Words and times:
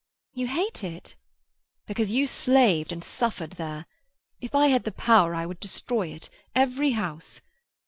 "You 0.33 0.47
hate 0.47 0.83
it?" 0.83 1.15
"Because 1.85 2.11
you 2.11 2.25
slaved 2.25 2.91
and 2.91 3.03
suffered 3.03 3.51
there. 3.51 3.85
If 4.39 4.55
I 4.55 4.69
had 4.69 4.83
the 4.83 4.91
power, 4.91 5.35
I 5.35 5.45
would 5.45 5.59
destroy 5.59 6.07
it—every 6.07 6.93
house. 6.93 7.41